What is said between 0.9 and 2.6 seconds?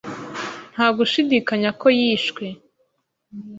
gushidikanya ko yishwe.